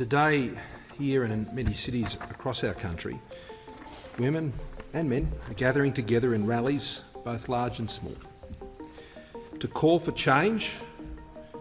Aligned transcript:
Today, 0.00 0.50
here 0.98 1.24
and 1.24 1.30
in 1.30 1.54
many 1.54 1.74
cities 1.74 2.14
across 2.14 2.64
our 2.64 2.72
country, 2.72 3.20
women 4.18 4.50
and 4.94 5.10
men 5.10 5.30
are 5.46 5.52
gathering 5.52 5.92
together 5.92 6.34
in 6.34 6.46
rallies, 6.46 7.02
both 7.22 7.50
large 7.50 7.80
and 7.80 7.90
small, 7.90 8.16
to 9.58 9.68
call 9.68 9.98
for 9.98 10.12
change 10.12 10.72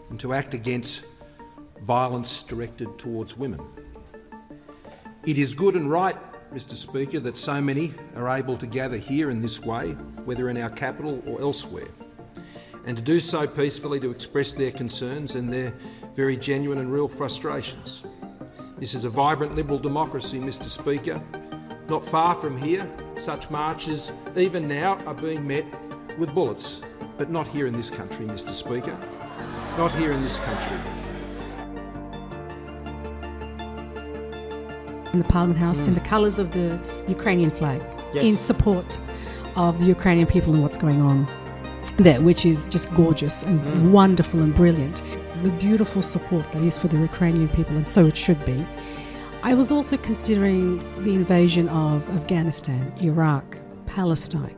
and 0.10 0.18
to 0.22 0.34
act 0.34 0.54
against 0.54 1.04
violence 1.82 2.42
directed 2.44 2.98
towards 2.98 3.36
women. 3.36 3.60
It 5.26 5.38
is 5.38 5.54
good 5.54 5.76
and 5.76 5.92
right, 5.92 6.16
Mr 6.54 6.76
Speaker, 6.76 7.20
that 7.20 7.38
so 7.38 7.60
many 7.60 7.94
are 8.16 8.30
able 8.30 8.56
to 8.56 8.66
gather 8.66 8.96
here 8.96 9.32
in 9.32 9.42
this 9.42 9.60
way, 9.62 9.92
whether 10.24 10.50
in 10.50 10.56
our 10.56 10.70
capital 10.70 11.22
or 11.28 11.42
elsewhere, 11.42 11.90
and 12.86 12.96
to 12.96 13.04
do 13.04 13.20
so 13.20 13.46
peacefully 13.46 14.00
to 14.00 14.10
express 14.10 14.54
their 14.54 14.72
concerns 14.72 15.36
and 15.36 15.52
their 15.52 15.74
very 16.16 16.38
genuine 16.38 16.78
and 16.78 16.90
real 16.90 17.10
frustrations. 17.10 18.06
This 18.80 18.94
is 18.94 19.04
a 19.04 19.10
vibrant 19.10 19.56
liberal 19.56 19.78
democracy, 19.78 20.40
Mr 20.40 20.70
Speaker. 20.70 21.22
Not 21.90 22.06
far 22.06 22.34
from 22.34 22.58
here, 22.62 22.90
such 23.18 23.50
marches, 23.50 24.10
even 24.38 24.70
now, 24.70 24.96
are 25.06 25.14
being 25.14 25.46
met 25.46 25.66
with 26.18 26.34
bullets, 26.34 26.80
but 27.18 27.30
not 27.30 27.46
here 27.46 27.68
in 27.68 27.74
this 27.74 27.90
country, 27.90 28.26
Mr 28.26 28.54
Speaker. 28.54 28.98
Not 29.78 29.92
here 29.94 30.14
in 30.14 30.22
this 30.22 30.38
country. 30.38 30.78
in 35.12 35.18
the 35.18 35.26
Parliament 35.26 35.60
House 35.60 35.88
in 35.88 35.96
the 35.96 36.00
mm. 36.00 36.06
colours 36.06 36.38
of 36.38 36.52
the 36.52 36.80
Ukrainian 37.08 37.50
flag 37.50 37.82
Yes. 38.14 38.26
in 38.26 38.36
support 38.36 39.00
of 39.56 39.80
the 39.80 39.86
Ukrainian 39.86 40.28
people 40.28 40.54
and 40.54 40.62
what's 40.62 40.78
going 40.78 41.02
on 41.02 41.28
there, 41.98 42.22
which 42.22 42.46
is 42.46 42.68
just 42.68 42.92
gorgeous 42.94 43.42
and 43.44 43.60
mm. 43.60 43.92
wonderful 43.92 44.40
and 44.40 44.54
brilliant. 44.54 45.02
The 45.44 45.50
beautiful 45.52 46.02
support 46.02 46.52
that 46.52 46.64
is 46.64 46.78
for 46.78 46.88
the 46.90 46.98
Ukrainian 46.98 47.50
people, 47.50 47.76
and 47.78 47.88
so 47.88 48.06
it 48.06 48.18
should 48.18 48.44
be. 48.46 48.66
I 49.42 49.54
was 49.54 49.72
also 49.72 49.96
considering 49.96 50.80
the 51.04 51.14
invasion 51.14 51.70
of 51.70 52.08
Afghanistan, 52.10 52.92
Iraq, 53.02 53.58
Palestine. 53.86 54.56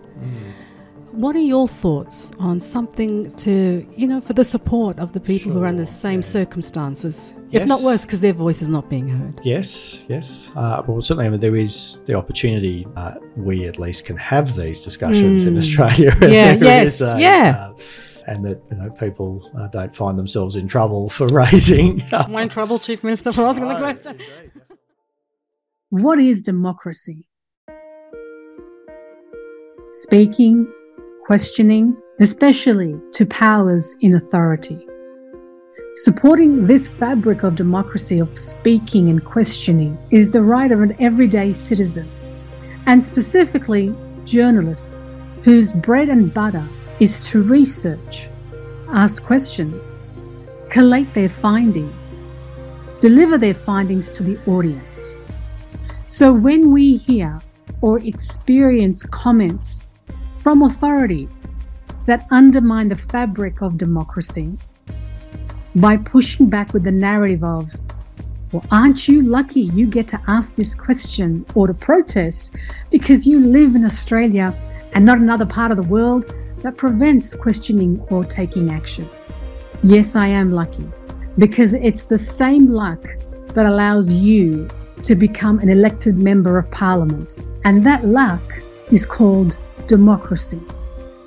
What 1.12 1.36
are 1.36 1.40
your 1.56 1.68
thoughts 1.68 2.32
on 2.40 2.62
something 2.62 3.36
to, 3.36 3.86
you 3.98 4.08
know, 4.08 4.22
for 4.22 4.32
the 4.34 4.46
support 4.46 4.98
of 4.98 5.12
the 5.12 5.20
people 5.20 5.52
who 5.52 5.62
are 5.62 5.68
under 5.68 5.82
the 5.82 5.86
same 5.86 6.22
yeah. 6.22 6.22
circumstances, 6.40 7.34
if 7.52 7.68
not 7.68 7.82
worse, 7.82 8.06
because 8.06 8.22
their 8.22 8.34
voice 8.34 8.62
is 8.62 8.70
not 8.70 8.90
being 8.90 9.08
heard? 9.10 9.42
Yes, 9.44 10.06
yes. 10.08 10.50
Uh, 10.56 10.82
well, 10.88 11.02
certainly, 11.02 11.26
I 11.26 11.30
mean, 11.30 11.42
there 11.42 11.58
is 11.58 12.02
the 12.06 12.14
opportunity. 12.14 12.88
Uh, 12.96 13.16
we 13.36 13.68
at 13.68 13.78
least 13.78 14.06
can 14.06 14.16
have 14.18 14.56
these 14.56 14.80
discussions 14.80 15.44
in 15.44 15.54
Mm. 15.56 15.58
Australia. 15.58 16.18
Yeah, 16.22 16.54
yes, 16.54 16.88
is 16.88 17.02
a, 17.02 17.20
yeah. 17.20 17.72
And 18.28 18.46
that 18.46 18.62
you 18.72 18.78
know 18.78 18.90
people 18.92 19.52
uh, 19.58 19.68
don't 19.68 19.96
find 19.96 20.18
themselves 20.18 20.56
in 20.56 20.68
trouble 20.68 21.10
for 21.10 21.28
raising. 21.44 22.02
Am 22.12 22.36
I 22.36 22.44
in 22.44 22.50
trouble, 22.50 22.80
Chief 22.80 23.04
Minister, 23.04 23.32
for 23.32 23.44
asking 23.44 23.68
the 23.68 23.78
question? 23.78 24.20
What 25.90 26.20
is 26.20 26.42
democracy? 26.42 27.28
Speaking, 29.94 30.72
questioning, 31.26 31.98
especially 32.20 32.96
to 33.12 33.26
powers 33.26 33.96
in 34.00 34.16
authority. 34.16 34.88
Supporting 35.96 36.66
this 36.66 36.90
fabric 36.90 37.44
of 37.44 37.56
democracy 37.56 38.20
of 38.20 38.38
speaking 38.38 39.10
and 39.10 39.24
questioning 39.26 39.98
is 40.10 40.32
the 40.32 40.42
right 40.42 40.72
of 40.72 40.82
an 40.82 40.96
everyday 41.00 41.52
citizen, 41.52 42.10
and 42.86 43.04
specifically 43.04 43.94
journalists 44.24 45.18
whose 45.44 45.74
bread 45.74 46.08
and 46.08 46.34
butter 46.34 46.66
is 47.02 47.20
to 47.20 47.42
research, 47.42 48.30
ask 48.90 49.24
questions, 49.24 50.00
collate 50.70 51.12
their 51.16 51.30
findings, 51.30 52.20
deliver 53.00 53.40
their 53.40 53.56
findings 53.56 54.08
to 54.12 54.22
the 54.22 54.38
audience. 54.46 55.16
So 56.06 56.32
when 56.32 56.72
we 56.72 56.98
hear 56.98 57.42
or 57.82 57.98
experience 58.02 59.02
comments 59.02 59.84
from 60.44 60.62
authority 60.62 61.28
that 62.06 62.28
undermine 62.30 62.90
the 62.90 62.96
fabric 62.96 63.64
of 63.64 63.78
democracy 63.78 64.56
by 65.78 65.98
pushing 65.98 66.52
back 66.52 66.72
with 66.72 66.84
the 66.84 66.92
narrative 66.92 67.44
of, 67.44 67.72
well, 68.52 68.64
aren't 68.70 69.08
you 69.08 69.24
lucky 69.24 69.62
you 69.62 69.88
get 69.88 70.08
to 70.10 70.22
ask 70.28 70.54
this 70.54 70.76
question 70.76 71.48
or 71.56 71.66
to 71.66 71.74
protest 71.74 72.56
because 72.92 73.26
you 73.26 73.40
live 73.40 73.74
in 73.74 73.86
Australia 73.86 74.54
and 74.94 75.04
not 75.04 75.18
another 75.18 75.48
part 75.48 75.72
of 75.72 75.78
the 75.78 75.88
world 75.88 76.32
that 76.64 76.78
prevents 76.78 77.36
questioning 77.36 78.00
or 78.10 78.24
taking 78.24 78.72
action? 78.72 79.10
Yes, 79.84 80.16
I 80.16 80.28
am 80.28 80.52
lucky 80.52 80.88
because 81.38 81.74
it's 81.74 82.04
the 82.04 82.18
same 82.18 82.70
luck 82.70 83.04
that 83.54 83.66
allows 83.66 84.12
you 84.12 84.68
to 85.04 85.16
become 85.16 85.60
an 85.60 85.70
elected 85.70 86.18
member 86.18 86.58
of 86.58 86.70
parliament. 86.72 87.38
And 87.64 87.84
that 87.86 88.06
luck 88.06 88.42
is 88.92 89.06
called 89.06 89.58
democracy. 89.88 90.62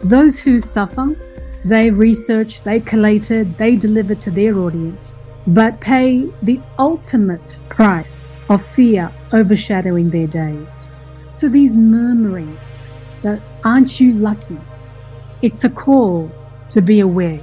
Those 0.03 0.39
who 0.39 0.61
suffer, 0.61 1.17
they 1.65 1.91
research, 1.91 2.63
they 2.63 2.81
collated, 2.81 3.57
they 3.57 3.77
deliver 3.77 4.15
to 4.15 4.31
their 4.31 4.59
audience, 4.59 5.19
but 5.47 5.81
pay 5.81 6.31
the 6.43 6.61
ultimate 6.79 7.59
price 7.69 8.37
of 8.49 8.65
fear 8.65 9.11
overshadowing 9.33 10.11
their 10.11 10.27
days. 10.27 10.87
So 11.31 11.49
these 11.49 11.75
murmurings 11.75 12.87
that 13.23 13.41
aren't 13.65 13.99
you 13.99 14.13
lucky? 14.13 14.59
It's 15.45 15.63
a 15.63 15.69
call 15.69 16.31
to 16.71 16.81
be 16.81 17.01
aware 17.01 17.39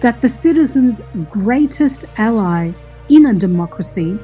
that 0.00 0.20
the 0.20 0.28
citizen's 0.28 1.00
greatest 1.30 2.04
ally 2.16 2.72
in 3.08 3.26
a 3.26 3.32
democracy 3.32 4.18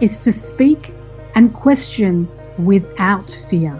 is 0.00 0.16
to 0.18 0.30
speak 0.30 0.94
and 1.34 1.52
question 1.52 2.28
without 2.64 3.36
fear. 3.50 3.76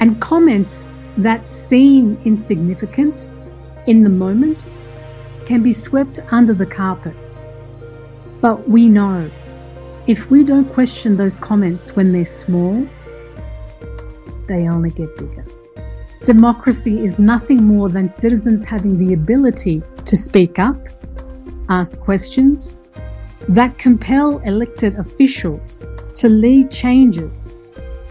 And 0.00 0.18
comments 0.18 0.88
that 1.18 1.46
seem 1.46 2.18
insignificant 2.24 3.28
in 3.86 4.02
the 4.02 4.08
moment 4.08 4.70
can 5.44 5.62
be 5.62 5.70
swept 5.70 6.20
under 6.30 6.54
the 6.54 6.64
carpet. 6.64 7.14
But 8.40 8.66
we 8.66 8.88
know 8.88 9.30
if 10.06 10.30
we 10.30 10.42
don't 10.42 10.72
question 10.72 11.18
those 11.18 11.36
comments 11.36 11.94
when 11.96 12.12
they're 12.12 12.24
small, 12.24 12.88
they 14.46 14.70
only 14.70 14.88
get 14.88 15.14
bigger. 15.18 15.44
Democracy 16.24 17.02
is 17.02 17.18
nothing 17.18 17.64
more 17.64 17.88
than 17.88 18.06
citizens 18.06 18.62
having 18.62 18.98
the 18.98 19.14
ability 19.14 19.80
to 20.04 20.16
speak 20.18 20.58
up, 20.58 20.76
ask 21.70 21.98
questions, 21.98 22.76
that 23.48 23.78
compel 23.78 24.38
elected 24.40 24.96
officials 24.96 25.86
to 26.14 26.28
lead 26.28 26.70
changes 26.70 27.52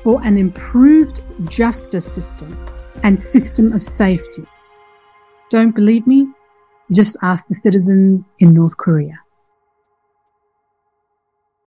for 0.02 0.20
an 0.24 0.38
improved 0.38 1.22
justice 1.50 2.12
system 2.12 2.58
and 3.04 3.22
system 3.22 3.74
of 3.74 3.84
safety. 3.84 4.44
Don't 5.52 5.76
believe 5.76 6.08
me? 6.08 6.28
Just 6.92 7.16
ask 7.22 7.48
the 7.48 7.54
citizens 7.54 8.34
in 8.40 8.56
North 8.56 8.76
Korea. 8.78 9.20